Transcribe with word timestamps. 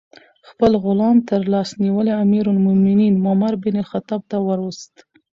خپل 0.49 0.71
غلام 0.85 1.17
ترلاس 1.29 1.69
نیولی 1.83 2.13
امیر 2.23 2.45
المؤمنین 2.53 3.13
عمر 3.29 3.53
بن 3.63 3.75
الخطاب 3.81 4.21
ته 4.29 4.37
وروست. 4.47 4.93